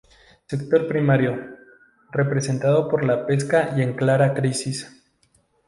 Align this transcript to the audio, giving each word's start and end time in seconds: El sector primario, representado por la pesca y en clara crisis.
El 0.49 0.57
sector 0.61 0.87
primario, 0.87 1.37
representado 2.11 2.89
por 2.89 3.05
la 3.05 3.27
pesca 3.27 3.75
y 3.77 3.83
en 3.83 3.93
clara 3.93 4.33
crisis. 4.33 4.89